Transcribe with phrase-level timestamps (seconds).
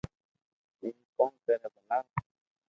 [0.83, 1.97] ايم ڪون ڪري ڀلا